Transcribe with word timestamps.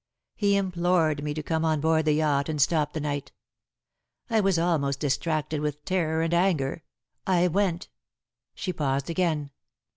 He 0.33 0.55
implored 0.57 1.21
me 1.23 1.31
to 1.35 1.43
come 1.43 1.63
on 1.63 1.79
board 1.79 2.05
the 2.05 2.13
yacht 2.13 2.49
and 2.49 2.59
stop 2.59 2.93
the 2.93 2.99
night. 2.99 3.31
I 4.31 4.39
was 4.39 4.57
almost 4.57 4.99
distracted 4.99 5.61
with 5.61 5.85
terror 5.85 6.23
and 6.23 6.33
anger. 6.33 6.81
I 7.27 7.47
went." 7.47 7.87
She 8.55 8.73
paused 8.73 9.11
again. 9.11 9.51